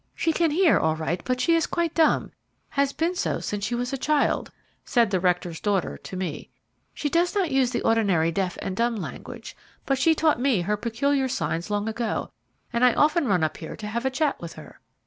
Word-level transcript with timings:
"She 0.15 0.33
can 0.33 0.49
hear 0.49 0.79
all 0.79 0.95
right, 0.95 1.21
but 1.23 1.39
she 1.39 1.53
is 1.53 1.67
quite 1.67 1.93
dumb 1.93 2.31
has 2.69 2.91
been 2.91 3.13
so 3.13 3.39
since 3.39 3.63
she 3.63 3.75
was 3.75 3.93
a 3.93 3.99
child," 3.99 4.51
said 4.83 5.11
the 5.11 5.19
rector's 5.19 5.59
daughter 5.59 5.95
to 5.95 6.17
me. 6.17 6.49
"She 6.91 7.07
does 7.07 7.35
not 7.35 7.51
use 7.51 7.69
the 7.69 7.83
ordinary 7.83 8.31
deaf 8.31 8.57
and 8.63 8.75
dumb 8.75 8.95
language, 8.95 9.55
but 9.85 9.99
she 9.99 10.15
taught 10.15 10.39
me 10.39 10.61
her 10.61 10.75
peculiar 10.75 11.27
signs 11.27 11.69
long 11.69 11.87
ago, 11.87 12.31
and 12.73 12.83
I 12.83 12.93
often 12.95 13.27
run 13.27 13.43
up 13.43 13.57
here 13.57 13.75
to 13.75 13.85
have 13.85 14.03
a 14.03 14.09
chat 14.09 14.41
with 14.41 14.53
her. 14.53 14.81